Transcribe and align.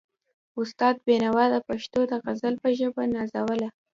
استاد 0.61 0.95
بينوا 1.07 1.45
د 1.53 1.55
پښتو 1.67 1.99
د 2.11 2.13
غزل 2.23 2.53
ژبه 2.79 3.01
هم 3.05 3.11
نازوله. 3.15 3.69